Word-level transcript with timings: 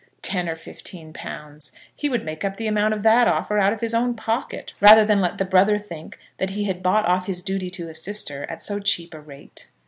Ten 0.23 0.49
or 0.49 0.55
fifteen 0.55 1.13
pounds! 1.13 1.73
He 1.95 2.09
would 2.09 2.23
make 2.25 2.43
up 2.43 2.57
the 2.57 2.65
amount 2.65 2.95
of 2.95 3.03
that 3.03 3.27
offer 3.27 3.59
out 3.59 3.71
of 3.71 3.81
his 3.81 3.93
own 3.93 4.15
pocket 4.15 4.73
rather 4.81 5.05
than 5.05 5.21
let 5.21 5.37
the 5.37 5.45
brother 5.45 5.77
think 5.77 6.17
that 6.39 6.49
he 6.49 6.63
had 6.63 6.81
bought 6.81 7.05
off 7.05 7.27
his 7.27 7.43
duty 7.43 7.69
to 7.69 7.87
a 7.87 7.93
sister 7.93 8.47
at 8.49 8.63
so 8.63 8.79
cheap 8.79 9.13
a 9.13 9.21
rate. 9.21 9.67